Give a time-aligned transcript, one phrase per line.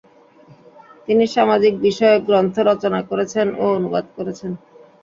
[1.05, 4.51] তিনি সামাজিক বিষয়ক গ্রন্থ রচনা করেছেন ও অনুবাদ করেছেন।